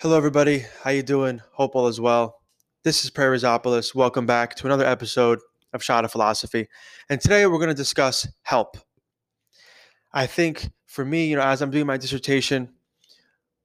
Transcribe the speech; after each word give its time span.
Hello, 0.00 0.14
everybody. 0.14 0.66
How 0.82 0.90
you 0.90 1.02
doing? 1.02 1.40
Hope 1.52 1.74
all 1.74 1.88
is 1.88 1.98
well. 1.98 2.42
This 2.84 3.02
is 3.02 3.08
Prayer. 3.08 3.34
Welcome 3.94 4.26
back 4.26 4.54
to 4.56 4.66
another 4.66 4.84
episode 4.84 5.38
of 5.72 5.82
Shot 5.82 6.04
of 6.04 6.12
Philosophy. 6.12 6.68
And 7.08 7.18
today 7.18 7.46
we're 7.46 7.56
going 7.56 7.70
to 7.70 7.74
discuss 7.74 8.28
help. 8.42 8.76
I 10.12 10.26
think 10.26 10.70
for 10.84 11.02
me, 11.02 11.28
you 11.28 11.36
know, 11.36 11.42
as 11.42 11.62
I'm 11.62 11.70
doing 11.70 11.86
my 11.86 11.96
dissertation, 11.96 12.74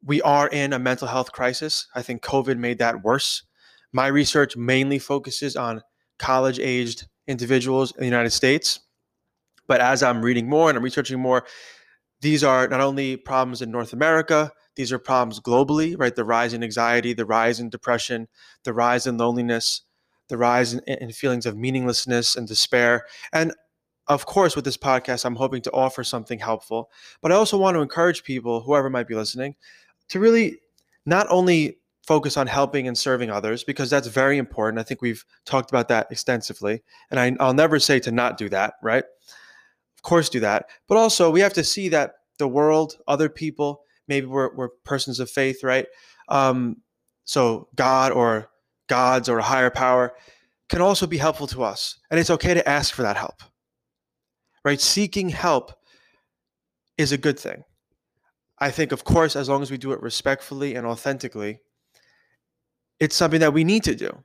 we 0.05 0.21
are 0.21 0.47
in 0.47 0.71
a 0.71 0.79
mental 0.79 1.09
health 1.09 1.33
crisis. 1.33 1.87
I 1.95 2.01
think 2.01 2.21
COVID 2.21 2.57
made 2.57 2.77
that 2.77 3.03
worse. 3.03 3.43
My 3.91 4.07
research 4.07 4.55
mainly 4.55 4.99
focuses 4.99 5.57
on 5.57 5.81
college-aged 6.17 7.09
individuals 7.27 7.91
in 7.91 7.99
the 7.99 8.05
United 8.05 8.31
States. 8.31 8.79
But 9.67 9.81
as 9.81 10.01
I'm 10.01 10.21
reading 10.21 10.47
more 10.47 10.69
and 10.69 10.77
I'm 10.77 10.83
researching 10.83 11.19
more, 11.19 11.45
these 12.21 12.41
are 12.41 12.69
not 12.69 12.79
only 12.79 13.17
problems 13.17 13.61
in 13.61 13.69
North 13.69 13.91
America, 13.91 14.53
these 14.75 14.91
are 14.91 14.99
problems 14.99 15.39
globally, 15.39 15.95
right? 15.97 16.15
The 16.15 16.23
rise 16.23 16.53
in 16.53 16.63
anxiety, 16.63 17.13
the 17.13 17.25
rise 17.25 17.59
in 17.59 17.69
depression, 17.69 18.27
the 18.63 18.73
rise 18.73 19.07
in 19.07 19.17
loneliness, 19.17 19.81
the 20.29 20.37
rise 20.37 20.73
in, 20.73 20.79
in 20.87 21.11
feelings 21.11 21.45
of 21.45 21.57
meaninglessness 21.57 22.35
and 22.35 22.47
despair. 22.47 23.05
And 23.33 23.53
of 24.07 24.25
course, 24.25 24.55
with 24.55 24.65
this 24.65 24.77
podcast, 24.77 25.25
I'm 25.25 25.35
hoping 25.35 25.61
to 25.63 25.71
offer 25.71 26.03
something 26.03 26.39
helpful. 26.39 26.89
But 27.21 27.31
I 27.31 27.35
also 27.35 27.57
want 27.57 27.75
to 27.75 27.81
encourage 27.81 28.23
people, 28.23 28.61
whoever 28.61 28.89
might 28.89 29.07
be 29.07 29.15
listening, 29.15 29.55
to 30.09 30.19
really 30.19 30.59
not 31.05 31.27
only 31.29 31.77
focus 32.05 32.35
on 32.35 32.47
helping 32.47 32.87
and 32.87 32.97
serving 32.97 33.29
others, 33.29 33.63
because 33.63 33.89
that's 33.89 34.07
very 34.07 34.37
important. 34.37 34.79
I 34.79 34.83
think 34.83 35.01
we've 35.01 35.23
talked 35.45 35.69
about 35.69 35.87
that 35.89 36.11
extensively. 36.11 36.81
And 37.09 37.19
I, 37.19 37.35
I'll 37.39 37.53
never 37.53 37.79
say 37.79 37.99
to 37.99 38.11
not 38.11 38.37
do 38.37 38.49
that, 38.49 38.73
right? 38.81 39.03
Of 39.95 40.01
course, 40.01 40.29
do 40.29 40.39
that. 40.39 40.65
But 40.87 40.97
also, 40.97 41.29
we 41.29 41.41
have 41.41 41.53
to 41.53 41.63
see 41.63 41.89
that 41.89 42.15
the 42.37 42.47
world, 42.47 42.97
other 43.07 43.29
people, 43.29 43.83
maybe 44.11 44.27
we're, 44.27 44.53
we're 44.53 44.69
persons 44.83 45.21
of 45.21 45.29
faith, 45.29 45.63
right? 45.63 45.87
Um, 46.27 46.81
so 47.23 47.69
God 47.75 48.11
or 48.11 48.49
gods 48.87 49.29
or 49.29 49.39
a 49.39 49.43
higher 49.43 49.69
power 49.69 50.13
can 50.67 50.81
also 50.81 51.07
be 51.07 51.17
helpful 51.17 51.47
to 51.47 51.63
us. 51.63 51.97
And 52.09 52.19
it's 52.19 52.29
okay 52.29 52.53
to 52.53 52.67
ask 52.67 52.93
for 52.93 53.03
that 53.03 53.15
help, 53.15 53.41
right? 54.65 54.81
Seeking 54.81 55.29
help 55.29 55.71
is 56.97 57.13
a 57.13 57.17
good 57.17 57.39
thing. 57.39 57.63
I 58.59 58.69
think, 58.69 58.91
of 58.91 59.05
course, 59.05 59.35
as 59.35 59.47
long 59.47 59.61
as 59.61 59.71
we 59.71 59.77
do 59.77 59.93
it 59.93 60.01
respectfully 60.01 60.75
and 60.75 60.85
authentically, 60.85 61.61
it's 62.99 63.15
something 63.15 63.39
that 63.39 63.53
we 63.53 63.63
need 63.63 63.83
to 63.85 63.95
do. 63.95 64.23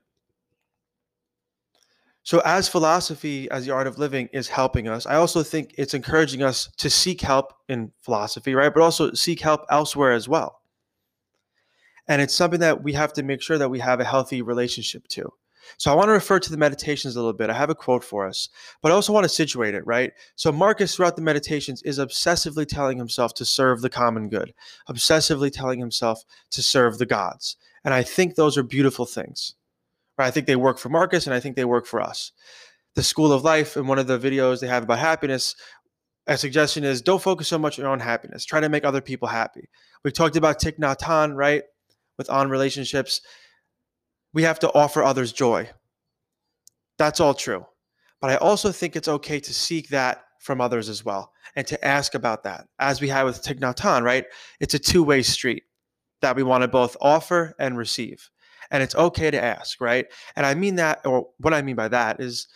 So, 2.27 2.43
as 2.45 2.69
philosophy, 2.69 3.49
as 3.53 3.67
the 3.67 3.71
art 3.73 3.87
of 3.87 3.99
living 3.99 4.29
is 4.33 4.49
helping 4.49 4.89
us, 4.89 5.07
I 5.07 5.15
also 5.15 5.45
think 5.45 5.77
it's 5.79 5.95
encouraging 5.95 6.43
us 6.43 6.69
to 6.79 6.91
seek 6.91 7.21
help 7.21 7.53
in 7.69 7.93
philosophy, 8.01 8.53
right? 8.53 8.75
But 8.75 8.83
also 8.83 9.13
seek 9.13 9.39
help 9.39 9.65
elsewhere 9.71 10.11
as 10.11 10.29
well. 10.29 10.61
And 12.09 12.21
it's 12.21 12.35
something 12.35 12.59
that 12.59 12.83
we 12.83 12.95
have 12.95 13.13
to 13.13 13.23
make 13.23 13.43
sure 13.43 13.59
that 13.59 13.69
we 13.69 13.79
have 13.79 14.01
a 14.01 14.05
healthy 14.05 14.43
relationship 14.43 15.07
to. 15.11 15.33
So, 15.77 15.93
I 15.93 15.95
want 15.95 16.09
to 16.09 16.15
refer 16.15 16.41
to 16.41 16.51
the 16.51 16.57
meditations 16.57 17.15
a 17.15 17.21
little 17.21 17.33
bit. 17.33 17.49
I 17.49 17.53
have 17.53 17.71
a 17.71 17.77
quote 17.77 18.03
for 18.03 18.27
us, 18.27 18.49
but 18.83 18.91
I 18.91 18.97
also 18.97 19.13
want 19.13 19.23
to 19.23 19.29
situate 19.29 19.77
it, 19.77 19.87
right? 19.87 20.13
So, 20.35 20.51
Marcus, 20.51 20.97
throughout 20.97 21.15
the 21.15 21.23
meditations, 21.23 21.81
is 21.85 22.01
obsessively 22.01 22.67
telling 22.67 22.99
himself 22.99 23.35
to 23.35 23.45
serve 23.45 23.83
the 23.83 23.91
common 23.91 24.29
good, 24.31 24.53
obsessively 24.89 25.53
telling 25.53 25.79
himself 25.79 26.25
to 26.51 26.61
serve 26.61 26.99
the 26.99 27.07
gods. 27.07 27.57
And 27.85 27.95
I 27.95 28.03
think 28.03 28.35
those 28.35 28.59
are 28.59 28.65
beautiful 28.65 29.07
things. 29.07 29.55
I 30.25 30.31
think 30.31 30.47
they 30.47 30.57
work 30.57 30.79
for 30.79 30.89
Marcus 30.89 31.27
and 31.27 31.35
I 31.35 31.41
think 31.41 31.57
they 31.57 31.65
work 31.65 31.87
for 31.87 32.01
us. 32.01 32.33
The 32.95 33.03
School 33.03 33.33
of 33.33 33.45
Life, 33.45 33.77
in 33.77 33.87
one 33.87 33.99
of 33.99 34.07
the 34.07 34.19
videos 34.19 34.61
they 34.61 34.67
have 34.67 34.85
about 34.85 34.99
happiness, 34.99 35.55
a 36.27 36.37
suggestion 36.37 36.83
is 36.85 37.03
don't 37.03 37.23
focus 37.23 37.49
so 37.49 37.59
much 37.59 37.79
on 37.79 37.85
your 37.85 37.93
own 37.93 38.01
happiness. 38.01 38.45
Try 38.45 38.61
to 38.61 38.69
make 38.69 38.85
other 38.85 39.01
people 39.01 39.29
happy. 39.29 39.69
We've 40.03 40.15
talked 40.15 40.37
about 40.37 40.61
Thich 40.61 40.79
Nhat 40.79 40.99
Hanh, 40.99 41.37
right? 41.37 41.63
With 42.19 42.31
on 42.31 42.49
relationships. 42.49 43.21
We 44.33 44.43
have 44.43 44.59
to 44.61 44.73
offer 44.73 45.03
others 45.03 45.33
joy. 45.33 45.71
That's 46.99 47.21
all 47.21 47.35
true. 47.35 47.67
But 48.21 48.31
I 48.31 48.37
also 48.37 48.73
think 48.73 48.97
it's 48.97 49.09
okay 49.09 49.39
to 49.41 49.55
seek 49.55 49.91
that 49.91 50.25
from 50.41 50.61
others 50.61 50.89
as 50.89 51.05
well 51.05 51.33
and 51.55 51.67
to 51.67 51.85
ask 51.85 52.15
about 52.15 52.43
that. 52.45 52.67
As 52.79 53.01
we 53.01 53.09
have 53.09 53.27
with 53.27 53.43
Thich 53.43 53.61
Nhat 53.61 53.77
Hanh, 53.77 54.03
right? 54.03 54.25
It's 54.61 54.75
a 54.75 54.79
two 54.79 55.03
way 55.03 55.23
street 55.23 55.65
that 56.23 56.35
we 56.35 56.43
want 56.43 56.63
to 56.63 56.69
both 56.69 56.97
offer 57.01 57.55
and 57.59 57.77
receive 57.77 58.31
and 58.71 58.83
it's 58.83 58.95
okay 58.95 59.31
to 59.31 59.43
ask, 59.43 59.81
right? 59.81 60.07
And 60.35 60.47
I 60.47 60.55
mean 60.55 60.77
that, 60.77 61.07
or 61.07 61.29
what 61.39 61.55
I 61.55 61.63
mean 61.63 61.77
by 61.77 61.89
that 61.89 62.21
is 62.21 62.49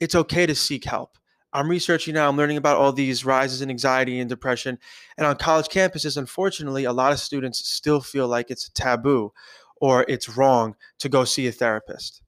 it's 0.00 0.14
okay 0.14 0.46
to 0.46 0.54
seek 0.54 0.84
help. 0.84 1.16
I'm 1.52 1.68
researching 1.68 2.14
now, 2.14 2.28
I'm 2.28 2.36
learning 2.36 2.58
about 2.58 2.76
all 2.76 2.92
these 2.92 3.24
rises 3.24 3.60
in 3.60 3.70
anxiety 3.70 4.20
and 4.20 4.28
depression. 4.28 4.78
And 5.18 5.26
on 5.26 5.36
college 5.36 5.66
campuses, 5.66 6.16
unfortunately, 6.16 6.84
a 6.84 6.92
lot 6.92 7.12
of 7.12 7.18
students 7.18 7.68
still 7.68 8.00
feel 8.00 8.28
like 8.28 8.50
it's 8.50 8.68
a 8.68 8.72
taboo 8.72 9.32
or 9.80 10.04
it's 10.08 10.36
wrong 10.36 10.76
to 11.00 11.08
go 11.08 11.24
see 11.24 11.48
a 11.48 11.52
therapist. 11.52 12.22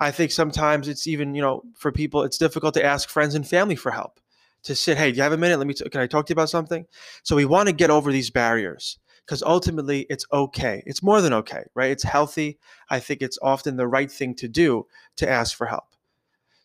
I 0.00 0.10
think 0.10 0.30
sometimes 0.30 0.88
it's 0.88 1.06
even, 1.06 1.34
you 1.34 1.42
know, 1.42 1.62
for 1.76 1.92
people, 1.92 2.22
it's 2.22 2.38
difficult 2.38 2.74
to 2.74 2.84
ask 2.84 3.08
friends 3.08 3.34
and 3.34 3.46
family 3.46 3.76
for 3.76 3.92
help. 3.92 4.20
To 4.64 4.74
sit, 4.74 4.98
hey, 4.98 5.12
do 5.12 5.16
you 5.16 5.22
have 5.22 5.32
a 5.32 5.36
minute? 5.36 5.58
Let 5.58 5.68
me, 5.68 5.74
t- 5.74 5.88
can 5.88 6.00
I 6.00 6.08
talk 6.08 6.26
to 6.26 6.30
you 6.30 6.34
about 6.34 6.50
something? 6.50 6.84
So 7.22 7.36
we 7.36 7.44
want 7.44 7.68
to 7.68 7.72
get 7.72 7.90
over 7.90 8.10
these 8.10 8.30
barriers 8.30 8.98
because 9.28 9.42
ultimately 9.42 10.06
it's 10.08 10.24
okay. 10.32 10.82
It's 10.86 11.02
more 11.02 11.20
than 11.20 11.34
okay, 11.34 11.64
right? 11.74 11.90
It's 11.90 12.02
healthy. 12.02 12.58
I 12.88 12.98
think 12.98 13.20
it's 13.20 13.38
often 13.42 13.76
the 13.76 13.86
right 13.86 14.10
thing 14.10 14.34
to 14.36 14.48
do 14.48 14.86
to 15.16 15.28
ask 15.28 15.54
for 15.54 15.66
help. 15.66 15.84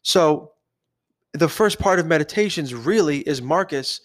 So, 0.01 0.53
the 1.33 1.49
first 1.49 1.77
part 1.77 1.99
of 1.99 2.05
meditations 2.05 2.73
really 2.73 3.19
is 3.19 3.41
Marcus, 3.41 3.99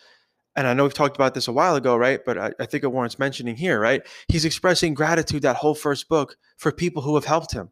and 0.56 0.66
I 0.66 0.74
know 0.74 0.82
we've 0.82 0.94
talked 0.94 1.16
about 1.16 1.34
this 1.34 1.46
a 1.46 1.52
while 1.52 1.76
ago, 1.76 1.96
right? 1.96 2.20
But 2.24 2.38
I, 2.38 2.52
I 2.58 2.66
think 2.66 2.82
it 2.82 2.88
warrants 2.88 3.18
mentioning 3.18 3.54
here, 3.54 3.78
right? 3.78 4.02
He's 4.26 4.46
expressing 4.46 4.94
gratitude 4.94 5.42
that 5.42 5.56
whole 5.56 5.74
first 5.74 6.08
book 6.08 6.36
for 6.56 6.72
people 6.72 7.02
who 7.02 7.14
have 7.14 7.26
helped 7.26 7.52
him, 7.52 7.70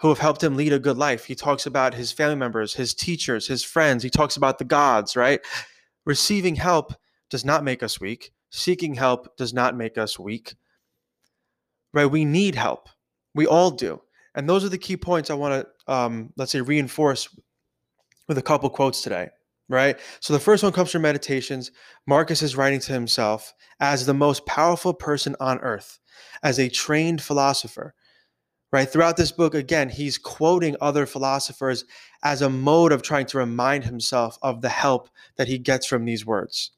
who 0.00 0.08
have 0.08 0.18
helped 0.18 0.42
him 0.42 0.56
lead 0.56 0.72
a 0.72 0.78
good 0.80 0.96
life. 0.96 1.26
He 1.26 1.34
talks 1.36 1.66
about 1.66 1.94
his 1.94 2.10
family 2.10 2.36
members, 2.36 2.74
his 2.74 2.94
teachers, 2.94 3.46
his 3.46 3.62
friends. 3.62 4.02
He 4.02 4.10
talks 4.10 4.36
about 4.36 4.58
the 4.58 4.64
gods, 4.64 5.14
right? 5.14 5.40
Receiving 6.04 6.56
help 6.56 6.94
does 7.30 7.44
not 7.44 7.62
make 7.62 7.82
us 7.82 8.00
weak 8.00 8.32
seeking 8.52 8.94
help 8.94 9.36
does 9.36 9.52
not 9.52 9.76
make 9.76 9.98
us 9.98 10.18
weak. 10.18 10.54
Right? 11.92 12.06
We 12.06 12.24
need 12.24 12.54
help. 12.54 12.88
We 13.34 13.46
all 13.46 13.70
do. 13.70 14.00
And 14.34 14.48
those 14.48 14.64
are 14.64 14.68
the 14.68 14.78
key 14.78 14.96
points 14.96 15.30
I 15.30 15.34
want 15.34 15.66
to, 15.66 15.92
um, 15.92 16.32
let's 16.36 16.52
say, 16.52 16.60
reinforce 16.60 17.28
with 18.28 18.38
a 18.38 18.42
couple 18.42 18.70
quotes 18.70 19.02
today. 19.02 19.30
Right? 19.68 19.98
So 20.20 20.32
the 20.32 20.40
first 20.40 20.62
one 20.62 20.72
comes 20.72 20.90
from 20.90 21.02
Meditations. 21.02 21.70
Marcus 22.06 22.42
is 22.42 22.56
writing 22.56 22.80
to 22.80 22.92
himself 22.92 23.54
as 23.80 24.04
the 24.04 24.14
most 24.14 24.44
powerful 24.46 24.92
person 24.92 25.34
on 25.40 25.58
earth, 25.60 25.98
as 26.42 26.58
a 26.58 26.68
trained 26.68 27.22
philosopher. 27.22 27.94
Right? 28.70 28.88
Throughout 28.88 29.16
this 29.16 29.32
book, 29.32 29.54
again, 29.54 29.88
he's 29.88 30.18
quoting 30.18 30.76
other 30.80 31.04
philosophers 31.06 31.84
as 32.22 32.42
a 32.42 32.50
mode 32.50 32.92
of 32.92 33.02
trying 33.02 33.26
to 33.26 33.38
remind 33.38 33.84
himself 33.84 34.38
of 34.42 34.60
the 34.60 34.70
help 34.70 35.08
that 35.36 35.48
he 35.48 35.58
gets 35.58 35.86
from 35.86 36.04
these 36.04 36.24
words. 36.24 36.72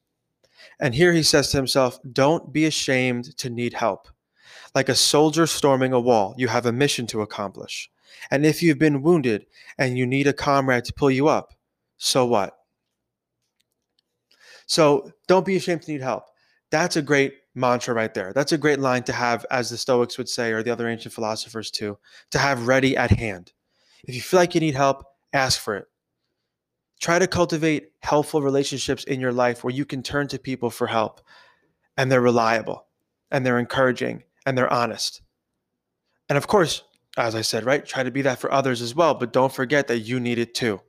And 0.79 0.95
here 0.95 1.13
he 1.13 1.23
says 1.23 1.49
to 1.49 1.57
himself, 1.57 1.99
Don't 2.11 2.51
be 2.51 2.65
ashamed 2.65 3.37
to 3.37 3.49
need 3.49 3.73
help. 3.73 4.07
Like 4.73 4.89
a 4.89 4.95
soldier 4.95 5.47
storming 5.47 5.93
a 5.93 5.99
wall, 5.99 6.35
you 6.37 6.47
have 6.47 6.65
a 6.65 6.71
mission 6.71 7.07
to 7.07 7.21
accomplish. 7.21 7.89
And 8.31 8.45
if 8.45 8.61
you've 8.61 8.79
been 8.79 9.01
wounded 9.01 9.45
and 9.77 9.97
you 9.97 10.05
need 10.05 10.27
a 10.27 10.33
comrade 10.33 10.85
to 10.85 10.93
pull 10.93 11.11
you 11.11 11.27
up, 11.27 11.53
so 11.97 12.25
what? 12.25 12.57
So 14.67 15.11
don't 15.27 15.45
be 15.45 15.55
ashamed 15.55 15.83
to 15.83 15.91
need 15.91 16.01
help. 16.01 16.25
That's 16.71 16.95
a 16.95 17.01
great 17.01 17.35
mantra 17.53 17.93
right 17.93 18.13
there. 18.13 18.33
That's 18.33 18.51
a 18.51 18.57
great 18.57 18.79
line 18.79 19.03
to 19.03 19.13
have, 19.13 19.45
as 19.49 19.69
the 19.69 19.77
Stoics 19.77 20.17
would 20.17 20.27
say, 20.27 20.51
or 20.51 20.63
the 20.63 20.71
other 20.71 20.87
ancient 20.87 21.13
philosophers 21.13 21.71
too, 21.71 21.97
to 22.31 22.37
have 22.37 22.67
ready 22.67 22.97
at 22.97 23.11
hand. 23.11 23.53
If 24.03 24.15
you 24.15 24.21
feel 24.21 24.39
like 24.39 24.55
you 24.55 24.61
need 24.61 24.75
help, 24.75 25.03
ask 25.33 25.59
for 25.59 25.77
it. 25.77 25.85
Try 26.99 27.19
to 27.19 27.27
cultivate 27.27 27.91
helpful 28.01 28.41
relationships 28.41 29.03
in 29.03 29.19
your 29.19 29.33
life 29.33 29.63
where 29.63 29.73
you 29.73 29.85
can 29.85 30.01
turn 30.01 30.27
to 30.29 30.39
people 30.39 30.69
for 30.69 30.87
help 30.87 31.21
and 31.97 32.11
they're 32.11 32.21
reliable 32.21 32.85
and 33.31 33.45
they're 33.45 33.59
encouraging 33.59 34.23
and 34.45 34.57
they're 34.57 34.71
honest. 34.71 35.21
And 36.29 36.37
of 36.37 36.47
course, 36.47 36.83
as 37.17 37.35
I 37.35 37.41
said, 37.41 37.65
right, 37.65 37.85
try 37.85 38.03
to 38.03 38.11
be 38.11 38.21
that 38.23 38.39
for 38.39 38.51
others 38.51 38.81
as 38.81 38.95
well, 38.95 39.13
but 39.13 39.33
don't 39.33 39.53
forget 39.53 39.87
that 39.87 39.99
you 39.99 40.19
need 40.19 40.39
it 40.39 40.53
too. 40.53 40.81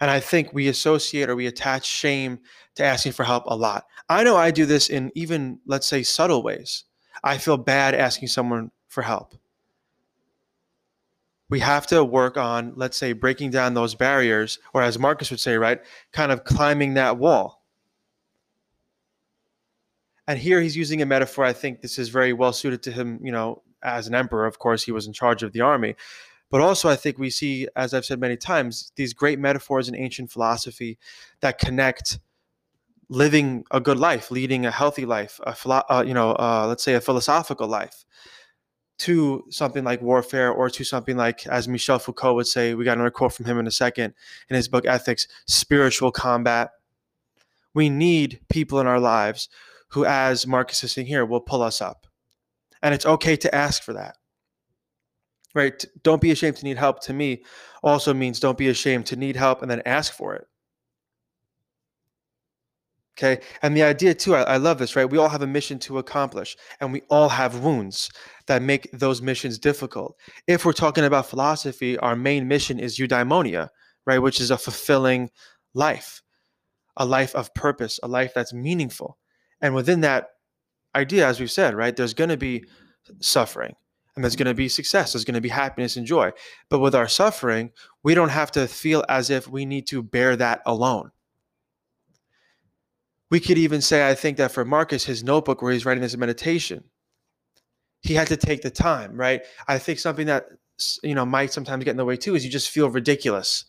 And 0.00 0.10
I 0.10 0.20
think 0.20 0.52
we 0.52 0.68
associate 0.68 1.28
or 1.28 1.36
we 1.36 1.46
attach 1.46 1.86
shame 1.86 2.40
to 2.76 2.84
asking 2.84 3.12
for 3.12 3.24
help 3.24 3.44
a 3.46 3.56
lot. 3.56 3.86
I 4.08 4.24
know 4.24 4.36
I 4.36 4.50
do 4.50 4.66
this 4.66 4.88
in 4.88 5.10
even, 5.14 5.60
let's 5.66 5.86
say, 5.86 6.02
subtle 6.02 6.42
ways. 6.42 6.84
I 7.24 7.38
feel 7.38 7.56
bad 7.56 7.94
asking 7.94 8.28
someone 8.28 8.70
for 8.88 9.02
help 9.02 9.34
we 11.48 11.60
have 11.60 11.86
to 11.88 12.02
work 12.04 12.36
on, 12.36 12.72
let's 12.76 12.96
say, 12.96 13.12
breaking 13.12 13.50
down 13.50 13.74
those 13.74 13.94
barriers, 13.94 14.58
or 14.74 14.82
as 14.82 14.98
Marcus 14.98 15.30
would 15.30 15.40
say, 15.40 15.56
right, 15.56 15.80
kind 16.12 16.32
of 16.32 16.44
climbing 16.44 16.94
that 16.94 17.18
wall. 17.18 17.62
And 20.26 20.38
here 20.38 20.60
he's 20.60 20.76
using 20.76 21.02
a 21.02 21.06
metaphor. 21.06 21.44
I 21.44 21.52
think 21.52 21.80
this 21.80 21.98
is 21.98 22.08
very 22.08 22.32
well 22.32 22.52
suited 22.52 22.82
to 22.84 22.90
him, 22.92 23.20
you 23.22 23.30
know, 23.30 23.62
as 23.82 24.08
an 24.08 24.14
emperor. 24.14 24.46
Of 24.46 24.58
course, 24.58 24.82
he 24.82 24.90
was 24.90 25.06
in 25.06 25.12
charge 25.12 25.42
of 25.44 25.52
the 25.52 25.60
army. 25.60 25.94
But 26.50 26.60
also, 26.60 26.88
I 26.88 26.96
think 26.96 27.18
we 27.18 27.30
see, 27.30 27.68
as 27.76 27.94
I've 27.94 28.04
said 28.04 28.20
many 28.20 28.36
times, 28.36 28.92
these 28.96 29.14
great 29.14 29.38
metaphors 29.38 29.88
in 29.88 29.94
ancient 29.96 30.30
philosophy 30.30 30.98
that 31.40 31.58
connect 31.58 32.18
living 33.08 33.64
a 33.70 33.80
good 33.80 33.98
life, 33.98 34.30
leading 34.30 34.66
a 34.66 34.70
healthy 34.70 35.06
life, 35.06 35.40
a 35.44 35.54
philo- 35.54 35.84
uh, 35.88 36.04
you 36.06 36.14
know, 36.14 36.32
uh, 36.32 36.66
let's 36.66 36.82
say 36.82 36.94
a 36.94 37.00
philosophical 37.00 37.68
life, 37.68 38.04
to 38.98 39.44
something 39.50 39.84
like 39.84 40.00
warfare, 40.00 40.50
or 40.50 40.70
to 40.70 40.84
something 40.84 41.16
like, 41.16 41.46
as 41.46 41.68
Michel 41.68 41.98
Foucault 41.98 42.34
would 42.34 42.46
say, 42.46 42.74
we 42.74 42.84
got 42.84 42.94
another 42.96 43.10
quote 43.10 43.32
from 43.32 43.44
him 43.44 43.58
in 43.58 43.66
a 43.66 43.70
second 43.70 44.14
in 44.48 44.56
his 44.56 44.68
book 44.68 44.86
Ethics, 44.86 45.28
spiritual 45.46 46.10
combat. 46.10 46.70
We 47.74 47.90
need 47.90 48.40
people 48.48 48.80
in 48.80 48.86
our 48.86 49.00
lives 49.00 49.48
who, 49.88 50.04
as 50.04 50.46
Marcus 50.46 50.82
is 50.82 50.92
saying 50.92 51.06
here, 51.06 51.26
will 51.26 51.40
pull 51.40 51.62
us 51.62 51.80
up, 51.80 52.06
and 52.82 52.94
it's 52.94 53.06
okay 53.06 53.36
to 53.36 53.54
ask 53.54 53.82
for 53.82 53.92
that. 53.92 54.16
Right? 55.54 55.84
Don't 56.02 56.20
be 56.20 56.30
ashamed 56.30 56.56
to 56.58 56.64
need 56.64 56.76
help. 56.76 57.00
To 57.02 57.12
me, 57.12 57.44
also 57.82 58.12
means 58.12 58.40
don't 58.40 58.58
be 58.58 58.68
ashamed 58.68 59.06
to 59.06 59.16
need 59.16 59.36
help 59.36 59.62
and 59.62 59.70
then 59.70 59.82
ask 59.86 60.12
for 60.12 60.34
it 60.34 60.46
Okay. 63.18 63.42
And 63.62 63.74
the 63.74 63.82
idea, 63.82 64.14
too, 64.14 64.34
I, 64.34 64.42
I, 64.42 64.56
love 64.58 64.78
this, 64.78 64.94
right? 64.94 65.08
We 65.08 65.16
all 65.16 65.30
have 65.30 65.40
a 65.40 65.46
mission 65.46 65.78
to 65.80 65.96
accomplish, 65.96 66.54
and 66.80 66.92
we 66.92 67.00
all 67.08 67.30
have 67.30 67.60
wounds 67.60 68.10
that 68.46 68.60
make 68.60 68.90
those 68.92 69.22
missions 69.22 69.58
difficult. 69.58 70.18
If 70.46 70.66
we're 70.66 70.74
talking 70.74 71.04
about 71.04 71.24
philosophy, 71.24 71.96
our 71.98 72.14
main 72.14 72.46
mission 72.46 72.78
is 72.78 72.98
eudaimonia, 72.98 73.70
right? 74.06 74.18
Which 74.18 74.38
is 74.38 74.50
a 74.50 74.58
fulfilling 74.58 75.30
life, 75.72 76.22
a 76.98 77.06
life 77.06 77.34
of 77.34 77.54
purpose, 77.54 77.98
a 78.02 78.08
life 78.08 78.32
that's 78.34 78.52
meaningful. 78.52 79.16
And 79.62 79.74
within 79.74 80.02
that 80.02 80.28
idea, 80.94 81.26
as 81.26 81.40
we've 81.40 81.50
said, 81.50 81.74
right, 81.74 81.96
there's 81.96 82.14
going 82.14 82.30
to 82.30 82.36
be 82.36 82.64
suffering 83.20 83.74
and 84.14 84.24
there's 84.24 84.36
going 84.36 84.46
to 84.46 84.54
be 84.54 84.68
success, 84.68 85.12
there's 85.12 85.24
going 85.24 85.34
to 85.34 85.40
be 85.40 85.48
happiness 85.48 85.96
and 85.96 86.06
joy. 86.06 86.32
But 86.68 86.80
with 86.80 86.94
our 86.94 87.08
suffering, 87.08 87.70
we 88.02 88.14
don't 88.14 88.28
have 88.28 88.50
to 88.52 88.68
feel 88.68 89.04
as 89.08 89.30
if 89.30 89.48
we 89.48 89.64
need 89.64 89.86
to 89.88 90.02
bear 90.02 90.36
that 90.36 90.60
alone 90.66 91.12
we 93.30 93.40
could 93.40 93.58
even 93.58 93.80
say, 93.80 94.08
I 94.08 94.14
think 94.14 94.36
that 94.36 94.52
for 94.52 94.64
Marcus, 94.64 95.04
his 95.04 95.24
notebook 95.24 95.62
where 95.62 95.72
he's 95.72 95.84
writing 95.84 96.02
this 96.02 96.16
meditation, 96.16 96.84
he 98.02 98.14
had 98.14 98.28
to 98.28 98.36
take 98.36 98.62
the 98.62 98.70
time, 98.70 99.16
right? 99.16 99.42
I 99.66 99.78
think 99.78 99.98
something 99.98 100.26
that 100.26 100.46
you 101.02 101.14
know 101.14 101.24
might 101.24 101.52
sometimes 101.52 101.84
get 101.84 101.92
in 101.92 101.96
the 101.96 102.04
way 102.04 102.16
too 102.16 102.34
is 102.34 102.44
you 102.44 102.50
just 102.50 102.70
feel 102.70 102.90
ridiculous, 102.90 103.64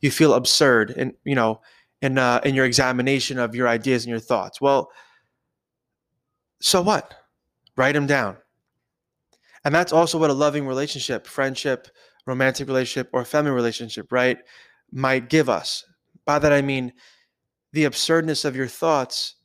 you 0.00 0.10
feel 0.10 0.34
absurd, 0.34 0.94
and 0.96 1.14
you 1.24 1.34
know, 1.34 1.60
in 2.02 2.18
uh, 2.18 2.40
in 2.44 2.54
your 2.54 2.66
examination 2.66 3.38
of 3.38 3.54
your 3.54 3.68
ideas 3.68 4.04
and 4.04 4.10
your 4.10 4.20
thoughts. 4.20 4.60
Well, 4.60 4.90
so 6.60 6.82
what? 6.82 7.14
Write 7.76 7.94
them 7.94 8.06
down, 8.06 8.36
and 9.64 9.74
that's 9.74 9.92
also 9.92 10.18
what 10.18 10.30
a 10.30 10.34
loving 10.34 10.66
relationship, 10.66 11.26
friendship, 11.26 11.88
romantic 12.26 12.68
relationship, 12.68 13.08
or 13.12 13.24
family 13.24 13.50
relationship, 13.50 14.12
right, 14.12 14.38
might 14.92 15.28
give 15.28 15.48
us. 15.48 15.84
By 16.26 16.38
that 16.38 16.52
I 16.52 16.62
mean 16.62 16.92
the 17.72 17.84
absurdness 17.84 18.44
of 18.44 18.56
your 18.56 18.66
thoughts 18.66 19.36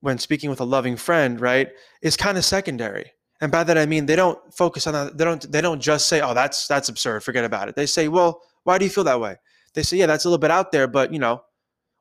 when 0.00 0.18
speaking 0.18 0.50
with 0.50 0.60
a 0.60 0.64
loving 0.64 0.96
friend, 0.96 1.40
right, 1.40 1.70
is 2.02 2.16
kind 2.16 2.36
of 2.36 2.44
secondary. 2.44 3.12
And 3.40 3.50
by 3.50 3.64
that 3.64 3.78
I 3.78 3.86
mean 3.86 4.06
they 4.06 4.16
don't 4.16 4.38
focus 4.54 4.86
on 4.86 4.92
that. 4.94 5.18
They 5.18 5.24
don't 5.24 5.50
they 5.50 5.60
don't 5.60 5.80
just 5.80 6.08
say, 6.08 6.20
"Oh, 6.20 6.34
that's 6.34 6.66
that's 6.66 6.88
absurd. 6.88 7.24
Forget 7.24 7.44
about 7.44 7.68
it." 7.68 7.76
They 7.76 7.86
say, 7.86 8.08
"Well, 8.08 8.40
why 8.64 8.78
do 8.78 8.84
you 8.84 8.90
feel 8.90 9.04
that 9.04 9.20
way?" 9.20 9.36
They 9.74 9.82
say, 9.82 9.96
"Yeah, 9.96 10.06
that's 10.06 10.24
a 10.24 10.28
little 10.28 10.38
bit 10.38 10.50
out 10.50 10.70
there, 10.72 10.86
but 10.86 11.12
you 11.12 11.18
know, 11.18 11.42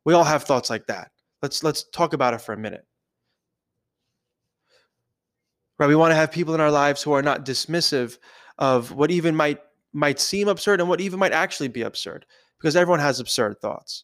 we 0.05 0.13
all 0.13 0.23
have 0.23 0.43
thoughts 0.43 0.69
like 0.69 0.87
that. 0.87 1.11
Let's 1.41 1.63
let's 1.63 1.83
talk 1.83 2.13
about 2.13 2.33
it 2.33 2.41
for 2.41 2.53
a 2.53 2.57
minute." 2.57 2.85
Right? 5.79 5.87
We 5.87 5.95
want 5.95 6.11
to 6.11 6.15
have 6.15 6.31
people 6.31 6.53
in 6.53 6.61
our 6.61 6.71
lives 6.71 7.01
who 7.01 7.11
are 7.13 7.23
not 7.23 7.45
dismissive 7.45 8.19
of 8.59 8.91
what 8.91 9.09
even 9.09 9.35
might 9.35 9.59
might 9.93 10.19
seem 10.19 10.47
absurd 10.47 10.79
and 10.79 10.89
what 10.89 11.01
even 11.01 11.19
might 11.19 11.33
actually 11.33 11.69
be 11.69 11.81
absurd, 11.81 12.25
because 12.59 12.75
everyone 12.75 12.99
has 12.99 13.19
absurd 13.19 13.59
thoughts 13.61 14.03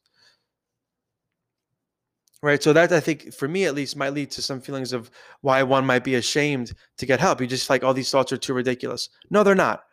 right? 2.42 2.62
So 2.62 2.74
that 2.74 2.92
i 2.92 3.00
think 3.00 3.34
for 3.34 3.48
me 3.48 3.66
at 3.66 3.76
least 3.76 3.96
might 3.96 4.14
lead 4.14 4.32
to 4.32 4.42
some 4.42 4.62
feelings 4.62 4.94
of 4.94 5.10
why 5.42 5.64
one 5.64 5.86
might 5.86 6.04
be 6.04 6.16
ashamed 6.16 6.74
to 6.98 7.06
get 7.06 7.20
help. 7.20 7.42
You 7.42 7.48
just 7.48 7.70
like 7.70 7.84
all 7.84 7.94
these 7.94 8.12
thoughts 8.12 8.32
are 8.32 8.38
too 8.38 8.54
ridiculous. 8.54 9.10
No 9.30 9.44
they're 9.44 9.56
not. 9.56 9.84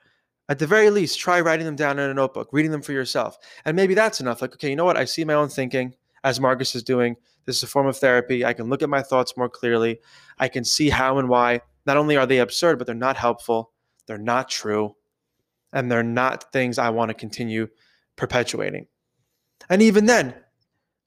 At 0.48 0.58
the 0.58 0.66
very 0.66 0.90
least 0.90 1.18
try 1.18 1.40
writing 1.40 1.64
them 1.64 1.76
down 1.76 1.98
in 1.98 2.10
a 2.10 2.14
notebook 2.14 2.50
reading 2.52 2.70
them 2.70 2.82
for 2.82 2.92
yourself. 2.92 3.38
And 3.64 3.76
maybe 3.76 3.94
that's 3.94 4.20
enough. 4.20 4.42
Like 4.42 4.54
okay 4.54 4.70
you 4.70 4.76
know 4.76 4.84
what? 4.84 4.96
I 4.96 5.04
see 5.04 5.24
my 5.24 5.34
own 5.34 5.48
thinking 5.48 5.94
as 6.22 6.40
marcus 6.40 6.74
is 6.74 6.82
doing. 6.82 7.16
This 7.46 7.58
is 7.58 7.62
a 7.62 7.66
form 7.66 7.86
of 7.86 7.96
therapy. 7.96 8.44
I 8.44 8.54
can 8.54 8.68
look 8.68 8.82
at 8.82 8.88
my 8.88 9.02
thoughts 9.02 9.36
more 9.36 9.50
clearly. 9.50 10.00
I 10.38 10.48
can 10.48 10.64
see 10.64 10.88
how 10.88 11.18
and 11.18 11.28
why. 11.28 11.60
Not 11.86 11.98
only 11.98 12.16
are 12.16 12.26
they 12.26 12.38
absurd 12.38 12.78
but 12.78 12.86
they're 12.86 12.94
not 12.94 13.16
helpful. 13.16 13.72
They're 14.06 14.18
not 14.18 14.48
true. 14.48 14.96
And 15.72 15.90
they're 15.90 16.02
not 16.02 16.52
things 16.52 16.78
i 16.78 16.88
want 16.90 17.08
to 17.08 17.14
continue 17.14 17.68
perpetuating. 18.16 18.86
And 19.68 19.82
even 19.82 20.06
then 20.06 20.34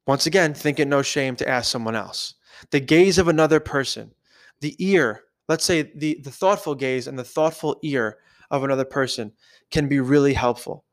once 0.08 0.26
again, 0.26 0.54
think 0.54 0.80
it 0.80 0.88
no 0.88 1.02
shame 1.02 1.36
to 1.36 1.48
ask 1.48 1.70
someone 1.70 1.96
else. 1.96 2.36
The 2.72 2.80
gaze 2.80 3.18
of 3.18 3.28
another 3.28 3.60
person, 3.60 4.14
the 4.62 4.76
ear, 4.80 5.24
let's 5.48 5.66
say 5.66 5.92
the, 5.96 6.20
the 6.24 6.32
thoughtful 6.32 6.74
gaze 6.74 7.08
and 7.08 7.20
the 7.20 7.24
thoughtful 7.24 7.78
ear 7.84 8.18
of 8.50 8.64
another 8.64 8.86
person 8.86 9.34
can 9.70 9.88
be 9.88 10.00
really 10.00 10.34
helpful. 10.34 10.86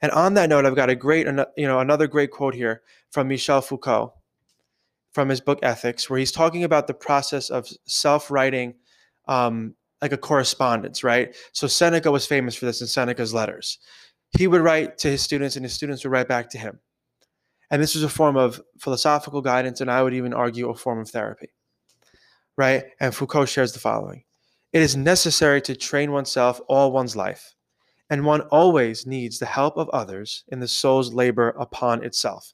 And 0.00 0.10
on 0.12 0.34
that 0.34 0.48
note, 0.48 0.64
I've 0.64 0.74
got 0.74 0.90
a 0.90 0.96
great, 0.96 1.26
you 1.56 1.66
know, 1.66 1.78
another 1.78 2.06
great 2.06 2.30
quote 2.30 2.54
here 2.54 2.82
from 3.10 3.28
Michel 3.28 3.60
Foucault 3.60 4.14
from 5.12 5.28
his 5.28 5.42
book 5.42 5.58
Ethics, 5.62 6.08
where 6.08 6.18
he's 6.18 6.32
talking 6.32 6.64
about 6.64 6.86
the 6.86 6.94
process 6.94 7.50
of 7.50 7.68
self-writing, 7.84 8.74
um, 9.28 9.74
like 10.00 10.12
a 10.12 10.16
correspondence, 10.16 11.04
right? 11.04 11.36
So 11.52 11.66
Seneca 11.66 12.10
was 12.10 12.26
famous 12.26 12.54
for 12.54 12.64
this 12.64 12.80
in 12.80 12.86
Seneca's 12.86 13.34
letters. 13.34 13.78
He 14.36 14.46
would 14.46 14.62
write 14.62 14.96
to 14.98 15.08
his 15.08 15.20
students, 15.20 15.56
and 15.56 15.64
his 15.66 15.74
students 15.74 16.02
would 16.02 16.10
write 16.10 16.28
back 16.28 16.48
to 16.50 16.58
him. 16.58 16.80
And 17.72 17.82
this 17.82 17.96
is 17.96 18.02
a 18.02 18.08
form 18.08 18.36
of 18.36 18.60
philosophical 18.78 19.40
guidance, 19.40 19.80
and 19.80 19.90
I 19.90 20.02
would 20.02 20.12
even 20.12 20.34
argue 20.34 20.68
a 20.68 20.74
form 20.74 20.98
of 20.98 21.08
therapy. 21.08 21.48
Right? 22.58 22.84
And 23.00 23.14
Foucault 23.14 23.46
shares 23.46 23.72
the 23.72 23.78
following 23.78 24.24
It 24.74 24.82
is 24.82 24.94
necessary 24.94 25.62
to 25.62 25.74
train 25.74 26.12
oneself 26.12 26.60
all 26.68 26.92
one's 26.92 27.16
life, 27.16 27.54
and 28.10 28.26
one 28.26 28.42
always 28.42 29.06
needs 29.06 29.38
the 29.38 29.46
help 29.46 29.78
of 29.78 29.88
others 29.88 30.44
in 30.48 30.60
the 30.60 30.68
soul's 30.68 31.14
labor 31.14 31.48
upon 31.58 32.04
itself. 32.04 32.52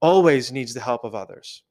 Always 0.00 0.50
needs 0.50 0.72
the 0.72 0.80
help 0.80 1.04
of 1.04 1.14
others. 1.14 1.62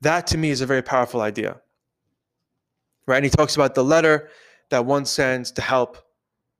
That 0.00 0.26
to 0.28 0.38
me 0.38 0.48
is 0.48 0.62
a 0.62 0.66
very 0.66 0.82
powerful 0.82 1.20
idea. 1.20 1.60
Right? 3.06 3.16
And 3.16 3.24
he 3.26 3.30
talks 3.30 3.54
about 3.54 3.74
the 3.74 3.84
letter 3.84 4.30
that 4.70 4.86
one 4.86 5.04
sends 5.04 5.52
to 5.52 5.62
help 5.62 6.07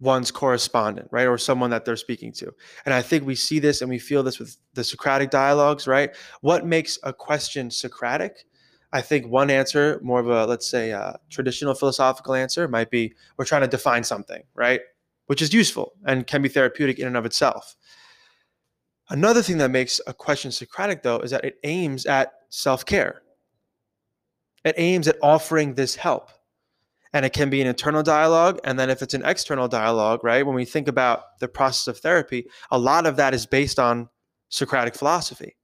one's 0.00 0.31
correspondent, 0.31 1.09
right? 1.11 1.27
Or 1.27 1.39
someone 1.39 1.71
that 1.71 1.85
they're 1.85 1.97
speaking 1.97 2.33
to. 2.33 2.53
And 2.85 2.95
I 2.95 3.03
think 3.03 3.25
we 3.25 3.35
see 3.35 3.59
this 3.59 3.81
and 3.81 3.91
we 3.91 3.99
feel 3.99 4.23
this 4.23 4.39
with 4.39 4.56
the 4.75 4.85
Socratic 4.85 5.31
dialogues, 5.31 5.87
right? 5.87 6.15
What 6.41 6.65
makes 6.65 6.99
a 7.03 7.12
question 7.12 7.71
Socratic? 7.71 8.45
I 8.93 9.03
think 9.03 9.27
one 9.27 9.50
answer, 9.50 10.00
more 10.03 10.21
of 10.21 10.29
a, 10.29 10.47
let's 10.47 10.69
say, 10.69 10.91
a 10.91 11.19
traditional 11.31 11.75
philosophical 11.75 12.35
answer, 12.35 12.69
might 12.69 12.90
be 12.90 13.12
we're 13.37 13.45
trying 13.45 13.62
to 13.62 13.69
define 13.69 14.05
something, 14.05 14.43
right? 14.55 14.81
Which 15.26 15.43
is 15.43 15.52
useful 15.52 15.95
and 16.07 16.26
can 16.26 16.43
be 16.43 16.49
therapeutic 16.49 16.99
in 16.99 17.07
and 17.07 17.17
of 17.17 17.26
itself. 17.26 17.76
Another 19.11 19.43
thing 19.43 19.59
that 19.59 19.71
makes 19.71 20.00
a 20.07 20.14
question 20.14 20.52
Socratic, 20.52 21.02
though, 21.02 21.19
is 21.19 21.31
that 21.33 21.45
it 21.45 21.59
aims 21.64 22.07
at 22.07 22.33
self 22.50 22.85
care. 22.85 23.23
It 24.64 24.75
aims 24.78 25.09
at 25.09 25.17
offering 25.23 25.75
this 25.75 25.95
help 25.95 26.31
and 27.12 27.25
it 27.25 27.33
can 27.33 27.50
be 27.50 27.61
an 27.61 27.67
internal 27.67 28.03
dialogue 28.03 28.61
and 28.65 28.79
then 28.79 28.91
if 28.91 29.03
it's 29.03 29.15
an 29.15 29.25
external 29.25 29.69
dialogue 29.69 30.23
right 30.23 30.45
when 30.45 30.55
we 30.55 30.65
think 30.65 30.88
about 30.88 31.38
the 31.41 31.49
process 31.49 31.87
of 31.87 31.99
therapy 31.99 32.47
a 32.71 32.79
lot 32.79 33.07
of 33.07 33.17
that 33.17 33.35
is 33.35 33.47
based 33.47 33.79
on 33.79 34.09
socratic 34.49 34.95
philosophy. 34.95 35.57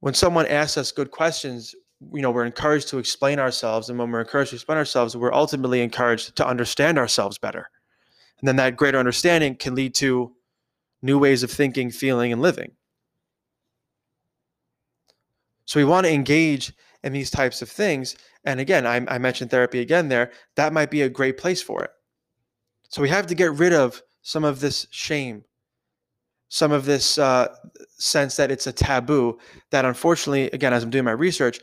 When 0.00 0.14
someone 0.14 0.46
asks 0.46 0.76
us 0.76 0.92
good 0.92 1.10
questions 1.10 1.74
you 2.12 2.20
know 2.20 2.30
we're 2.30 2.44
encouraged 2.44 2.88
to 2.88 2.98
explain 2.98 3.38
ourselves 3.38 3.88
and 3.88 3.98
when 3.98 4.10
we're 4.10 4.20
encouraged 4.20 4.50
to 4.50 4.56
explain 4.56 4.78
ourselves 4.78 5.16
we're 5.16 5.32
ultimately 5.32 5.82
encouraged 5.82 6.36
to 6.36 6.46
understand 6.46 6.98
ourselves 6.98 7.38
better. 7.38 7.68
And 8.40 8.48
then 8.48 8.56
that 8.56 8.76
greater 8.76 8.98
understanding 8.98 9.54
can 9.54 9.74
lead 9.74 9.94
to 9.96 10.32
new 11.00 11.18
ways 11.18 11.42
of 11.42 11.50
thinking 11.50 11.90
feeling 11.90 12.32
and 12.32 12.42
living. 12.42 12.72
So 15.64 15.78
we 15.78 15.84
want 15.84 16.06
to 16.06 16.12
engage 16.12 16.72
in 17.02 17.12
these 17.12 17.30
types 17.30 17.62
of 17.62 17.68
things 17.68 18.16
and 18.44 18.60
again, 18.60 18.86
I, 18.86 19.04
I 19.08 19.18
mentioned 19.18 19.50
therapy 19.50 19.80
again 19.80 20.08
there. 20.08 20.32
That 20.56 20.72
might 20.72 20.90
be 20.90 21.02
a 21.02 21.08
great 21.08 21.38
place 21.38 21.62
for 21.62 21.82
it. 21.82 21.90
So 22.88 23.00
we 23.00 23.08
have 23.08 23.26
to 23.28 23.34
get 23.34 23.52
rid 23.52 23.72
of 23.72 24.02
some 24.22 24.44
of 24.44 24.60
this 24.60 24.86
shame, 24.90 25.44
some 26.48 26.72
of 26.72 26.84
this 26.84 27.18
uh, 27.18 27.54
sense 27.98 28.36
that 28.36 28.50
it's 28.50 28.66
a 28.66 28.72
taboo 28.72 29.38
that 29.70 29.84
unfortunately, 29.84 30.50
again, 30.50 30.72
as 30.72 30.82
I'm 30.82 30.90
doing 30.90 31.04
my 31.04 31.12
research, 31.12 31.60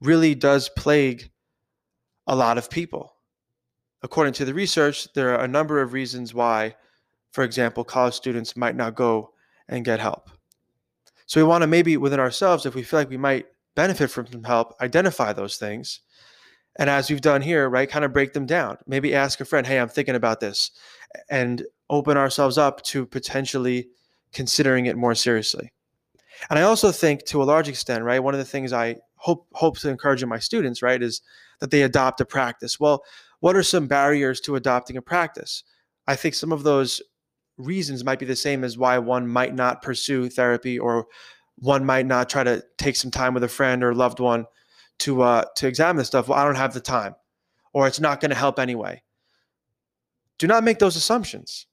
really 0.00 0.34
does 0.34 0.68
plague 0.70 1.30
a 2.26 2.34
lot 2.34 2.58
of 2.58 2.70
people. 2.70 3.14
According 4.02 4.32
to 4.34 4.44
the 4.44 4.54
research, 4.54 5.12
there 5.12 5.34
are 5.34 5.44
a 5.44 5.48
number 5.48 5.80
of 5.80 5.92
reasons 5.92 6.34
why, 6.34 6.74
for 7.30 7.44
example, 7.44 7.84
college 7.84 8.14
students 8.14 8.56
might 8.56 8.74
not 8.74 8.96
go 8.96 9.32
and 9.68 9.84
get 9.84 10.00
help. 10.00 10.30
So 11.26 11.40
we 11.40 11.44
want 11.44 11.62
to 11.62 11.68
maybe 11.68 11.96
within 11.96 12.18
ourselves, 12.18 12.66
if 12.66 12.74
we 12.74 12.82
feel 12.82 12.98
like 12.98 13.10
we 13.10 13.16
might 13.16 13.46
benefit 13.74 14.10
from 14.10 14.26
some 14.26 14.44
help, 14.44 14.74
identify 14.80 15.32
those 15.32 15.56
things 15.56 16.00
and 16.76 16.88
as 16.88 17.10
we've 17.10 17.20
done 17.20 17.42
here, 17.42 17.68
right, 17.68 17.88
kind 17.88 18.04
of 18.04 18.12
break 18.12 18.32
them 18.32 18.46
down. 18.46 18.78
Maybe 18.86 19.14
ask 19.14 19.40
a 19.40 19.44
friend, 19.44 19.66
hey, 19.66 19.78
I'm 19.78 19.88
thinking 19.88 20.14
about 20.14 20.40
this, 20.40 20.70
and 21.30 21.62
open 21.90 22.16
ourselves 22.16 22.56
up 22.56 22.82
to 22.84 23.04
potentially 23.04 23.88
considering 24.32 24.86
it 24.86 24.96
more 24.96 25.14
seriously. 25.14 25.70
And 26.48 26.58
I 26.58 26.62
also 26.62 26.90
think 26.90 27.24
to 27.26 27.42
a 27.42 27.44
large 27.44 27.68
extent, 27.68 28.04
right, 28.04 28.22
one 28.22 28.34
of 28.34 28.38
the 28.38 28.44
things 28.44 28.72
I 28.72 28.96
hope 29.16 29.46
hope 29.52 29.78
to 29.80 29.90
encourage 29.90 30.22
in 30.22 30.28
my 30.28 30.38
students, 30.38 30.82
right, 30.82 31.02
is 31.02 31.20
that 31.60 31.70
they 31.70 31.82
adopt 31.82 32.20
a 32.20 32.24
practice. 32.24 32.80
Well, 32.80 33.04
what 33.40 33.54
are 33.54 33.62
some 33.62 33.86
barriers 33.86 34.40
to 34.42 34.56
adopting 34.56 34.96
a 34.96 35.02
practice? 35.02 35.62
I 36.06 36.16
think 36.16 36.34
some 36.34 36.52
of 36.52 36.62
those 36.62 37.02
reasons 37.58 38.02
might 38.02 38.18
be 38.18 38.26
the 38.26 38.34
same 38.34 38.64
as 38.64 38.78
why 38.78 38.98
one 38.98 39.28
might 39.28 39.54
not 39.54 39.82
pursue 39.82 40.30
therapy 40.30 40.78
or 40.78 41.06
one 41.56 41.84
might 41.84 42.06
not 42.06 42.28
try 42.28 42.42
to 42.42 42.64
take 42.78 42.96
some 42.96 43.10
time 43.10 43.34
with 43.34 43.44
a 43.44 43.48
friend 43.48 43.84
or 43.84 43.94
loved 43.94 44.20
one 44.20 44.46
to 44.98 45.22
uh, 45.22 45.44
to 45.56 45.66
examine 45.66 45.96
this 45.96 46.08
stuff. 46.08 46.28
Well, 46.28 46.38
I 46.38 46.44
don't 46.44 46.54
have 46.54 46.74
the 46.74 46.80
time, 46.80 47.14
or 47.72 47.86
it's 47.86 48.00
not 48.00 48.20
going 48.20 48.30
to 48.30 48.36
help 48.36 48.58
anyway. 48.58 49.02
Do 50.38 50.46
not 50.46 50.64
make 50.64 50.78
those 50.78 50.96
assumptions. 50.96 51.66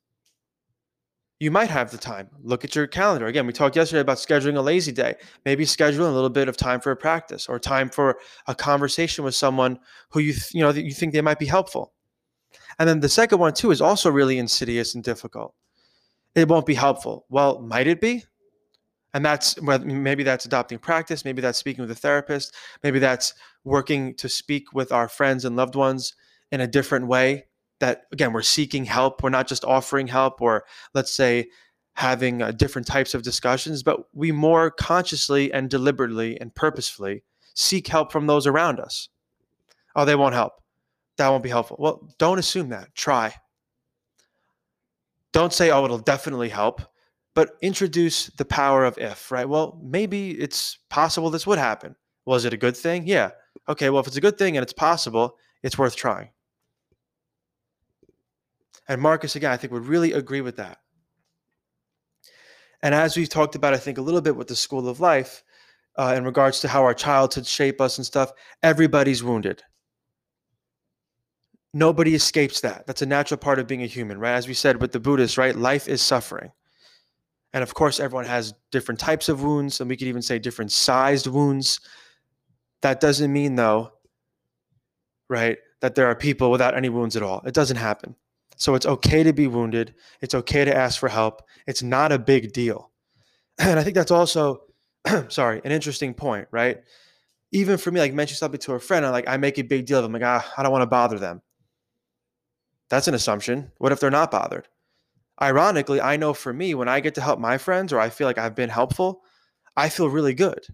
You 1.39 1.51
might 1.51 1.69
have 1.69 1.89
the 1.89 1.98
time. 1.98 2.29
Look 2.41 2.65
at 2.65 2.75
your 2.75 2.86
calendar. 2.86 3.27
Again, 3.27 3.48
we 3.48 3.53
talked 3.53 3.77
yesterday 3.77 4.01
about 4.01 4.17
scheduling 4.17 4.57
a 4.57 4.62
lazy 4.62 4.91
day. 4.91 5.15
Maybe 5.45 5.63
schedule 5.63 6.09
a 6.09 6.12
little 6.12 6.29
bit 6.29 6.50
of 6.50 6.57
time 6.57 6.81
for 6.81 6.91
a 6.91 6.98
practice 6.98 7.48
or 7.48 7.59
time 7.59 7.89
for 7.89 8.19
a 8.48 8.53
conversation 8.53 9.24
with 9.24 9.36
someone 9.36 9.79
who 10.09 10.19
you 10.19 10.33
th- 10.33 10.53
you 10.53 10.62
know 10.62 10.71
you 10.71 10.91
think 10.91 11.13
they 11.13 11.21
might 11.21 11.39
be 11.39 11.45
helpful. 11.45 11.93
And 12.77 12.88
then 12.88 13.00
the 13.00 13.09
second 13.09 13.39
one 13.39 13.53
too 13.53 13.71
is 13.71 13.81
also 13.81 14.09
really 14.09 14.38
insidious 14.38 14.95
and 14.95 15.03
difficult. 15.03 15.53
It 16.36 16.48
won't 16.48 16.65
be 16.65 16.74
helpful. 16.74 17.25
Well, 17.29 17.62
might 17.62 17.88
it 17.88 18.01
be? 18.01 18.25
And 19.13 19.25
that's 19.25 19.59
maybe 19.61 20.23
that's 20.23 20.45
adopting 20.45 20.77
practice, 20.77 21.25
maybe 21.25 21.41
that's 21.41 21.57
speaking 21.57 21.81
with 21.81 21.91
a 21.91 21.95
therapist, 21.95 22.53
maybe 22.83 22.99
that's 22.99 23.33
working 23.63 24.13
to 24.15 24.29
speak 24.29 24.71
with 24.73 24.91
our 24.91 25.07
friends 25.07 25.45
and 25.45 25.55
loved 25.55 25.75
ones 25.75 26.13
in 26.51 26.61
a 26.61 26.67
different 26.67 27.07
way. 27.07 27.45
That 27.79 28.03
again, 28.11 28.33
we're 28.33 28.41
seeking 28.43 28.85
help. 28.85 29.23
We're 29.23 29.29
not 29.29 29.47
just 29.47 29.65
offering 29.65 30.07
help, 30.07 30.41
or 30.41 30.65
let's 30.93 31.11
say 31.11 31.47
having 31.93 32.41
uh, 32.41 32.51
different 32.51 32.87
types 32.87 33.13
of 33.13 33.23
discussions, 33.23 33.83
but 33.83 34.01
we 34.13 34.31
more 34.31 34.69
consciously 34.69 35.51
and 35.51 35.69
deliberately 35.69 36.39
and 36.39 36.53
purposefully 36.53 37.23
seek 37.55 37.87
help 37.87 38.11
from 38.11 38.27
those 38.27 38.45
around 38.45 38.79
us. 38.79 39.09
Oh, 39.95 40.05
they 40.05 40.15
won't 40.15 40.35
help. 40.35 40.61
That 41.17 41.29
won't 41.29 41.43
be 41.43 41.49
helpful. 41.49 41.77
Well, 41.79 42.13
don't 42.17 42.39
assume 42.39 42.69
that. 42.69 42.93
Try. 42.95 43.33
Don't 45.31 45.51
say, 45.51 45.71
oh, 45.71 45.83
it'll 45.83 45.97
definitely 45.97 46.49
help 46.49 46.81
but 47.39 47.55
introduce 47.62 48.25
the 48.31 48.43
power 48.43 48.84
of 48.84 48.98
if, 48.98 49.31
right? 49.31 49.48
Well, 49.48 49.79
maybe 49.81 50.31
it's 50.31 50.77
possible 50.89 51.29
this 51.29 51.48
would 51.48 51.58
happen. 51.58 51.96
Was 52.25 52.43
it 52.43 52.51
a 52.51 52.58
good 52.58 52.75
thing? 52.75 53.08
Yeah. 53.08 53.31
Okay, 53.69 53.89
well, 53.89 54.01
if 54.01 54.08
it's 54.08 54.17
a 54.17 54.19
good 54.27 54.38
thing 54.38 54.58
and 54.58 54.62
it's 54.62 54.74
possible, 54.74 55.38
it's 55.63 55.77
worth 55.77 55.96
trying. 55.96 56.31
And 58.89 59.00
Marcus, 59.01 59.38
again, 59.38 59.51
I 59.51 59.55
think 59.55 59.72
would 59.72 59.86
really 59.86 60.12
agree 60.12 60.41
with 60.41 60.58
that. 60.58 60.79
And 62.84 62.93
as 62.93 63.15
we've 63.15 63.29
talked 63.29 63.55
about, 63.55 63.74
I 63.74 63.77
think 63.77 63.98
a 63.98 64.01
little 64.01 64.19
bit 64.19 64.36
with 64.36 64.50
the 64.50 64.55
school 64.58 64.89
of 64.89 65.00
life, 65.00 65.41
uh, 65.98 66.13
in 66.17 66.25
regards 66.25 66.60
to 66.60 66.67
how 66.67 66.84
our 66.84 66.93
childhood 66.93 67.48
shape 67.48 67.79
us 67.79 67.98
and 68.00 68.05
stuff, 68.05 68.34
everybody's 68.63 69.24
wounded. 69.24 69.63
Nobody 71.74 72.15
escapes 72.15 72.60
that. 72.60 72.86
That's 72.86 73.01
a 73.01 73.05
natural 73.05 73.38
part 73.38 73.60
of 73.60 73.67
being 73.67 73.84
a 73.84 73.86
human, 73.88 74.19
right? 74.19 74.36
As 74.36 74.50
we 74.50 74.53
said 74.53 74.81
with 74.81 74.91
the 74.91 75.00
Buddhists, 75.00 75.38
right? 75.38 75.55
Life 75.55 75.88
is 75.88 76.01
suffering. 76.01 76.51
And 77.53 77.63
of 77.63 77.73
course, 77.73 77.99
everyone 77.99 78.25
has 78.25 78.53
different 78.71 78.99
types 78.99 79.29
of 79.29 79.43
wounds, 79.43 79.79
and 79.79 79.89
we 79.89 79.97
could 79.97 80.07
even 80.07 80.21
say 80.21 80.39
different 80.39 80.71
sized 80.71 81.27
wounds. 81.27 81.79
That 82.81 82.99
doesn't 82.99 83.33
mean, 83.33 83.55
though, 83.55 83.91
right, 85.29 85.57
that 85.81 85.95
there 85.95 86.07
are 86.07 86.15
people 86.15 86.51
without 86.51 86.75
any 86.75 86.89
wounds 86.89 87.15
at 87.15 87.23
all. 87.23 87.41
It 87.45 87.53
doesn't 87.53 87.77
happen. 87.77 88.15
So 88.57 88.75
it's 88.75 88.85
okay 88.85 89.23
to 89.23 89.33
be 89.33 89.47
wounded. 89.47 89.95
It's 90.21 90.35
okay 90.35 90.65
to 90.65 90.75
ask 90.75 90.99
for 90.99 91.07
help. 91.09 91.41
It's 91.65 91.81
not 91.81 92.11
a 92.11 92.19
big 92.19 92.53
deal. 92.53 92.91
And 93.61 93.77
I 93.77 93.83
think 93.83 93.95
that's 93.95 94.11
also, 94.11 94.61
sorry, 95.27 95.59
an 95.65 95.73
interesting 95.73 96.13
point, 96.13 96.47
right? 96.49 96.77
Even 97.51 97.77
for 97.77 97.91
me, 97.91 97.99
like 97.99 98.13
mention 98.13 98.37
something 98.37 98.59
to 98.61 98.73
a 98.73 98.79
friend, 98.79 99.05
I'm 99.05 99.11
like 99.11 99.27
I 99.27 99.35
make 99.35 99.57
a 99.57 99.63
big 99.63 99.85
deal 99.85 99.99
of. 99.99 100.05
I'm 100.05 100.13
like, 100.13 100.23
ah, 100.23 100.53
I 100.55 100.63
don't 100.63 100.71
want 100.71 100.83
to 100.83 100.87
bother 100.87 101.19
them. 101.19 101.41
That's 102.89 103.09
an 103.09 103.15
assumption. 103.15 103.71
What 103.79 103.91
if 103.91 103.99
they're 103.99 104.09
not 104.09 104.31
bothered? 104.31 104.69
Ironically, 105.41 106.01
I 106.01 106.17
know 106.17 106.34
for 106.34 106.53
me, 106.53 106.74
when 106.75 106.88
I 106.88 107.00
get 107.00 107.15
to 107.15 107.22
help 107.22 107.39
my 107.39 107.58
friends 107.58 107.93
or 107.93 108.00
I 108.00 108.10
feel 108.10 108.27
like 108.27 108.38
I've 108.38 108.55
been 108.55 108.69
helpful, 108.69 109.22
I 109.75 109.89
feel 109.89 110.10
really 110.10 110.34
good. 110.34 110.65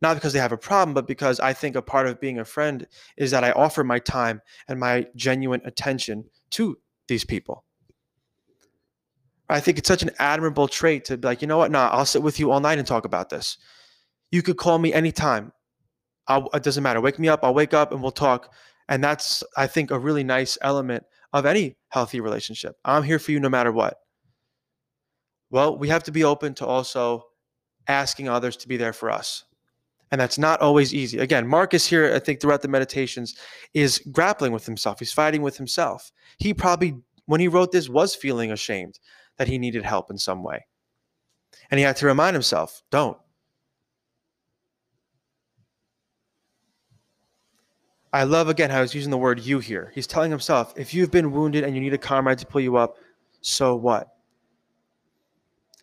Not 0.00 0.14
because 0.14 0.32
they 0.32 0.40
have 0.40 0.52
a 0.52 0.58
problem, 0.58 0.94
but 0.94 1.06
because 1.06 1.38
I 1.38 1.52
think 1.52 1.76
a 1.76 1.82
part 1.82 2.06
of 2.06 2.20
being 2.20 2.38
a 2.38 2.44
friend 2.44 2.86
is 3.16 3.30
that 3.30 3.44
I 3.44 3.52
offer 3.52 3.84
my 3.84 4.00
time 4.00 4.42
and 4.66 4.80
my 4.80 5.06
genuine 5.14 5.62
attention 5.64 6.24
to 6.50 6.78
these 7.06 7.24
people. 7.24 7.64
I 9.48 9.60
think 9.60 9.78
it's 9.78 9.88
such 9.88 10.02
an 10.02 10.10
admirable 10.18 10.66
trait 10.66 11.04
to 11.06 11.16
be 11.18 11.28
like, 11.28 11.42
you 11.42 11.46
know 11.46 11.58
what? 11.58 11.70
Nah, 11.70 11.88
I'll 11.90 12.06
sit 12.06 12.22
with 12.22 12.40
you 12.40 12.50
all 12.50 12.60
night 12.60 12.78
and 12.78 12.86
talk 12.86 13.04
about 13.04 13.30
this. 13.30 13.58
You 14.30 14.42
could 14.42 14.56
call 14.56 14.78
me 14.78 14.92
anytime. 14.92 15.52
I'll, 16.26 16.48
it 16.54 16.62
doesn't 16.62 16.82
matter. 16.82 17.00
Wake 17.00 17.18
me 17.18 17.28
up. 17.28 17.40
I'll 17.42 17.54
wake 17.54 17.74
up 17.74 17.92
and 17.92 18.02
we'll 18.02 18.12
talk. 18.12 18.52
And 18.88 19.04
that's, 19.04 19.44
I 19.56 19.66
think, 19.66 19.90
a 19.90 19.98
really 19.98 20.24
nice 20.24 20.56
element 20.62 21.04
of 21.32 21.46
any 21.46 21.76
healthy 21.88 22.20
relationship. 22.20 22.76
I'm 22.84 23.02
here 23.02 23.18
for 23.18 23.32
you 23.32 23.40
no 23.40 23.48
matter 23.48 23.72
what. 23.72 23.98
Well, 25.50 25.76
we 25.76 25.88
have 25.88 26.02
to 26.04 26.12
be 26.12 26.24
open 26.24 26.54
to 26.54 26.66
also 26.66 27.26
asking 27.88 28.28
others 28.28 28.56
to 28.58 28.68
be 28.68 28.76
there 28.76 28.92
for 28.92 29.10
us. 29.10 29.44
And 30.10 30.20
that's 30.20 30.38
not 30.38 30.60
always 30.60 30.92
easy. 30.92 31.18
Again, 31.18 31.46
Marcus 31.46 31.86
here, 31.86 32.12
I 32.14 32.18
think 32.18 32.40
throughout 32.40 32.60
the 32.60 32.68
meditations, 32.68 33.34
is 33.72 33.98
grappling 34.12 34.52
with 34.52 34.66
himself. 34.66 34.98
He's 34.98 35.12
fighting 35.12 35.40
with 35.40 35.56
himself. 35.56 36.12
He 36.36 36.52
probably, 36.52 36.96
when 37.26 37.40
he 37.40 37.48
wrote 37.48 37.72
this, 37.72 37.88
was 37.88 38.14
feeling 38.14 38.52
ashamed 38.52 38.98
that 39.38 39.48
he 39.48 39.58
needed 39.58 39.84
help 39.84 40.10
in 40.10 40.18
some 40.18 40.42
way. 40.42 40.66
And 41.70 41.78
he 41.78 41.84
had 41.84 41.96
to 41.96 42.06
remind 42.06 42.34
himself 42.34 42.82
don't. 42.90 43.16
I 48.12 48.24
love 48.24 48.48
again 48.48 48.68
how 48.70 48.82
he's 48.82 48.94
using 48.94 49.10
the 49.10 49.18
word 49.18 49.40
you 49.40 49.58
here. 49.58 49.90
He's 49.94 50.06
telling 50.06 50.30
himself, 50.30 50.74
if 50.76 50.92
you've 50.92 51.10
been 51.10 51.32
wounded 51.32 51.64
and 51.64 51.74
you 51.74 51.80
need 51.80 51.94
a 51.94 51.98
comrade 51.98 52.38
to 52.38 52.46
pull 52.46 52.60
you 52.60 52.76
up, 52.76 52.96
so 53.40 53.74
what? 53.74 54.08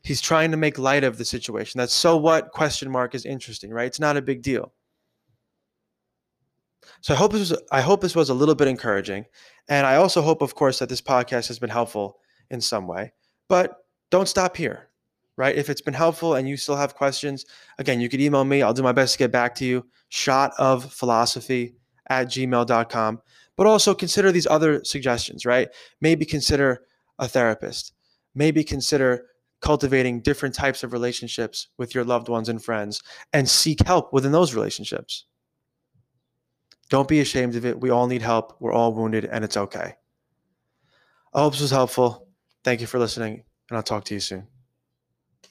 He's 0.04 0.22
trying 0.22 0.52
to 0.52 0.58
make 0.58 0.78
light 0.78 1.04
of 1.04 1.18
the 1.18 1.26
situation. 1.26 1.80
That 1.80 1.90
so 1.90 2.18
what 2.18 2.52
question 2.52 2.90
mark 2.90 3.16
is 3.16 3.26
interesting, 3.26 3.72
right? 3.72 3.88
It's 3.88 4.00
not 4.00 4.16
a 4.16 4.22
big 4.22 4.42
deal. 4.42 4.74
So 7.02 7.14
I 7.14 7.18
hope 7.18 7.32
this 7.32 7.50
was 7.50 7.62
I 7.72 7.82
hope 7.82 8.02
this 8.02 8.16
was 8.16 8.30
a 8.30 8.34
little 8.34 8.56
bit 8.56 8.68
encouraging. 8.68 9.26
And 9.68 9.86
I 9.86 9.96
also 9.96 10.22
hope, 10.22 10.42
of 10.42 10.56
course, 10.56 10.80
that 10.80 10.90
this 10.90 11.02
podcast 11.02 11.48
has 11.48 11.60
been 11.60 11.70
helpful 11.70 12.20
in 12.50 12.62
some 12.62 12.88
way. 12.88 13.14
But 13.48 13.76
don't 14.10 14.28
stop 14.28 14.56
here, 14.56 14.90
right? 15.36 15.56
If 15.56 15.70
it's 15.70 15.82
been 15.82 15.94
helpful 15.94 16.36
and 16.36 16.48
you 16.48 16.58
still 16.58 16.76
have 16.76 16.96
questions, 16.96 17.46
again, 17.78 18.00
you 18.00 18.10
could 18.10 18.22
email 18.22 18.46
me. 18.46 18.62
I'll 18.62 18.74
do 18.74 18.84
my 18.84 18.92
best 18.92 19.14
to 19.14 19.20
get 19.20 19.32
back 19.32 19.56
to 19.56 19.66
you. 19.66 19.86
Shot 20.10 20.54
of 20.58 20.92
philosophy 20.92 21.76
at 22.10 22.28
gmail.com. 22.28 23.22
But 23.56 23.68
also 23.68 23.94
consider 23.94 24.32
these 24.32 24.48
other 24.48 24.84
suggestions, 24.84 25.46
right? 25.46 25.70
Maybe 26.00 26.26
consider 26.26 26.84
a 27.18 27.28
therapist. 27.28 27.94
Maybe 28.34 28.64
consider 28.64 29.26
cultivating 29.62 30.22
different 30.22 30.56
types 30.56 30.84
of 30.84 30.94
relationships 30.94 31.68
with 31.78 31.94
your 31.94 32.06
loved 32.06 32.30
ones 32.30 32.48
and 32.48 32.64
friends 32.64 33.02
and 33.34 33.50
seek 33.50 33.86
help 33.86 34.14
within 34.14 34.32
those 34.32 34.54
relationships. 34.54 35.26
Don't 36.90 37.08
be 37.08 37.20
ashamed 37.20 37.56
of 37.56 37.66
it. 37.66 37.80
We 37.80 37.90
all 37.90 38.08
need 38.08 38.22
help. 38.22 38.56
We're 38.60 38.74
all 38.74 38.94
wounded, 38.94 39.26
and 39.26 39.44
it's 39.44 39.58
okay. 39.58 39.96
I 41.34 41.42
hope 41.42 41.54
this 41.54 41.62
was 41.62 41.72
helpful. 41.72 42.28
Thank 42.64 42.82
you 42.82 42.88
for 42.88 42.98
listening, 42.98 43.44
and 43.70 43.78
I'll 43.78 43.84
talk 43.84 44.06
to 44.06 44.16
you 44.16 44.20
soon. 44.20 44.48